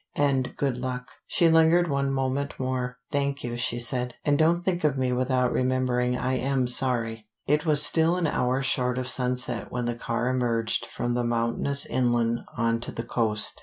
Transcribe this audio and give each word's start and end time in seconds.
And 0.15 0.57
good 0.57 0.79
luck." 0.79 1.11
She 1.27 1.47
lingered 1.47 1.87
one 1.87 2.11
moment 2.11 2.55
more. 2.59 2.97
"Thank 3.11 3.43
you," 3.43 3.55
she 3.55 3.77
said. 3.77 4.15
"And 4.25 4.35
don't 4.35 4.65
think 4.65 4.83
of 4.83 4.97
me 4.97 5.13
without 5.13 5.51
remembering 5.51 6.17
I 6.17 6.37
am 6.37 6.65
sorry." 6.65 7.27
It 7.45 7.67
was 7.67 7.83
still 7.83 8.15
an 8.15 8.25
hour 8.25 8.63
short 8.63 8.97
of 8.97 9.07
sunset 9.07 9.71
when 9.71 9.85
the 9.85 9.93
car 9.93 10.27
emerged 10.29 10.87
from 10.87 11.13
the 11.13 11.23
mountainous 11.23 11.85
inland 11.85 12.39
on 12.57 12.79
to 12.79 12.91
the 12.91 13.03
coast. 13.03 13.59